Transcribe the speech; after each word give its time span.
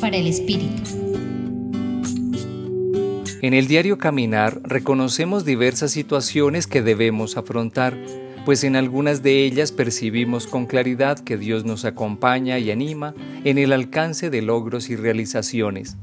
Para 0.00 0.16
el 0.16 0.26
Espíritu. 0.26 0.82
En 3.40 3.54
el 3.54 3.68
diario 3.68 3.98
caminar 3.98 4.60
reconocemos 4.64 5.44
diversas 5.44 5.92
situaciones 5.92 6.66
que 6.66 6.82
debemos 6.82 7.36
afrontar, 7.36 7.96
pues 8.44 8.64
en 8.64 8.74
algunas 8.74 9.22
de 9.22 9.44
ellas 9.44 9.70
percibimos 9.70 10.48
con 10.48 10.66
claridad 10.66 11.20
que 11.20 11.36
Dios 11.36 11.64
nos 11.64 11.84
acompaña 11.84 12.58
y 12.58 12.72
anima 12.72 13.14
en 13.44 13.58
el 13.58 13.72
alcance 13.72 14.28
de 14.28 14.42
logros 14.42 14.90
y 14.90 14.96
realizaciones. 14.96 15.96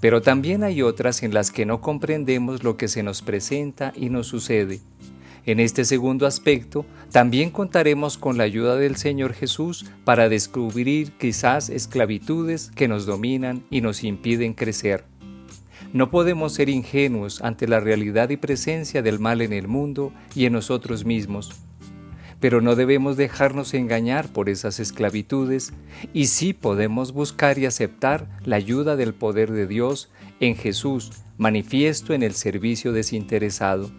Pero 0.00 0.20
también 0.20 0.64
hay 0.64 0.82
otras 0.82 1.22
en 1.22 1.32
las 1.32 1.52
que 1.52 1.66
no 1.66 1.80
comprendemos 1.80 2.64
lo 2.64 2.76
que 2.76 2.88
se 2.88 3.04
nos 3.04 3.22
presenta 3.22 3.92
y 3.94 4.08
nos 4.08 4.26
sucede. 4.26 4.80
En 5.48 5.60
este 5.60 5.86
segundo 5.86 6.26
aspecto, 6.26 6.84
también 7.10 7.48
contaremos 7.48 8.18
con 8.18 8.36
la 8.36 8.44
ayuda 8.44 8.76
del 8.76 8.96
Señor 8.96 9.32
Jesús 9.32 9.86
para 10.04 10.28
descubrir 10.28 11.12
quizás 11.12 11.70
esclavitudes 11.70 12.70
que 12.74 12.86
nos 12.86 13.06
dominan 13.06 13.64
y 13.70 13.80
nos 13.80 14.04
impiden 14.04 14.52
crecer. 14.52 15.06
No 15.94 16.10
podemos 16.10 16.52
ser 16.52 16.68
ingenuos 16.68 17.40
ante 17.40 17.66
la 17.66 17.80
realidad 17.80 18.28
y 18.28 18.36
presencia 18.36 19.00
del 19.00 19.20
mal 19.20 19.40
en 19.40 19.54
el 19.54 19.68
mundo 19.68 20.12
y 20.34 20.44
en 20.44 20.52
nosotros 20.52 21.06
mismos. 21.06 21.54
Pero 22.40 22.60
no 22.60 22.76
debemos 22.76 23.16
dejarnos 23.16 23.72
engañar 23.72 24.30
por 24.30 24.50
esas 24.50 24.78
esclavitudes 24.80 25.72
y 26.12 26.26
sí 26.26 26.52
podemos 26.52 27.12
buscar 27.12 27.58
y 27.58 27.64
aceptar 27.64 28.28
la 28.44 28.56
ayuda 28.56 28.96
del 28.96 29.14
poder 29.14 29.50
de 29.52 29.66
Dios 29.66 30.10
en 30.40 30.56
Jesús, 30.56 31.10
manifiesto 31.38 32.12
en 32.12 32.22
el 32.22 32.34
servicio 32.34 32.92
desinteresado. 32.92 33.90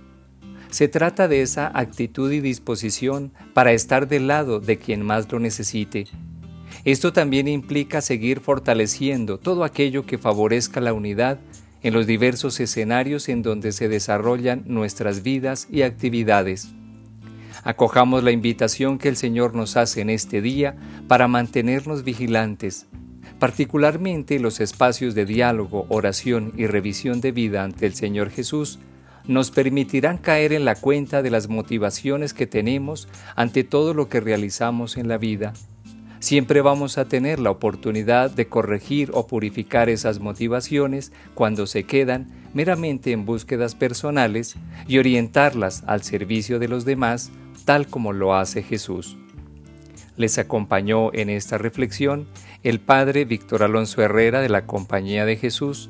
Se 0.70 0.88
trata 0.88 1.28
de 1.28 1.42
esa 1.42 1.72
actitud 1.74 2.32
y 2.32 2.42
disposición 2.42 3.32
para 3.54 3.72
estar 3.72 4.08
del 4.08 4.28
lado 4.28 4.60
de 4.60 4.78
quien 4.78 5.02
más 5.02 5.32
lo 5.32 5.40
necesite. 5.40 6.08
Esto 6.86 7.12
también 7.12 7.48
implica 7.48 8.02
seguir 8.02 8.40
fortaleciendo 8.40 9.40
todo 9.40 9.64
aquello 9.64 10.06
que 10.06 10.18
favorezca 10.18 10.80
la 10.80 10.94
unidad 10.94 11.40
en 11.82 11.94
los 11.94 12.06
diversos 12.08 12.60
escenarios 12.60 13.30
en 13.30 13.42
donde 13.42 13.72
se 13.72 13.90
desarrollan 13.90 14.64
nuestras 14.66 15.24
vidas 15.24 15.68
y 15.72 15.82
actividades. 15.82 16.70
Acojamos 17.64 18.24
la 18.24 18.32
invitación 18.32 19.00
que 19.00 19.10
el 19.10 19.18
Señor 19.18 19.56
nos 19.56 19.76
hace 19.76 20.02
en 20.02 20.10
este 20.10 20.42
día 20.42 20.78
para 21.08 21.28
mantenernos 21.28 22.04
vigilantes, 22.04 22.86
particularmente 23.40 24.40
los 24.40 24.60
espacios 24.60 25.16
de 25.16 25.26
diálogo, 25.26 25.86
oración 25.90 26.54
y 26.56 26.68
revisión 26.68 27.22
de 27.22 27.32
vida 27.32 27.64
ante 27.64 27.86
el 27.86 27.96
Señor 27.96 28.30
Jesús, 28.30 28.80
nos 29.26 29.52
permitirán 29.52 30.18
caer 30.18 30.54
en 30.54 30.66
la 30.66 30.76
cuenta 30.76 31.22
de 31.22 31.30
las 31.30 31.50
motivaciones 31.50 32.34
que 32.34 32.48
tenemos 32.48 33.08
ante 33.36 33.64
todo 33.64 33.94
lo 33.94 34.10
que 34.10 34.20
realizamos 34.20 34.98
en 34.98 35.08
la 35.08 35.18
vida. 35.18 35.54
Siempre 36.20 36.62
vamos 36.62 36.98
a 36.98 37.06
tener 37.06 37.40
la 37.40 37.50
oportunidad 37.50 38.30
de 38.30 38.48
corregir 38.48 39.10
o 39.14 39.26
purificar 39.26 39.88
esas 39.88 40.20
motivaciones 40.20 41.14
cuando 41.34 41.66
se 41.66 41.84
quedan 41.84 42.28
meramente 42.54 43.14
en 43.14 43.26
búsquedas 43.26 43.74
personales 43.74 44.56
y 44.86 44.98
orientarlas 44.98 45.84
al 45.88 46.04
servicio 46.04 46.60
de 46.60 46.68
los 46.68 46.84
demás, 46.84 47.32
tal 47.64 47.88
como 47.88 48.12
lo 48.12 48.36
hace 48.36 48.64
Jesús. 48.64 49.18
Les 50.18 50.38
acompañó 50.38 51.14
en 51.14 51.30
esta 51.30 51.58
reflexión 51.58 52.28
el 52.64 52.82
Padre 52.82 53.24
Víctor 53.24 53.64
Alonso 53.64 54.02
Herrera 54.02 54.42
de 54.42 54.50
la 54.50 54.66
Compañía 54.66 55.24
de 55.24 55.38
Jesús, 55.38 55.90